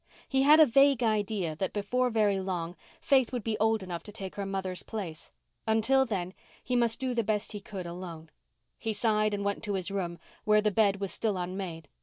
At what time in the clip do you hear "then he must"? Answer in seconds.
6.07-6.99